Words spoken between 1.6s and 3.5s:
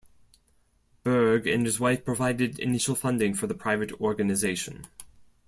his wife provided initial funding for